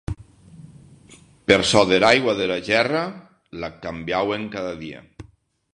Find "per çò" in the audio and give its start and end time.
1.51-1.81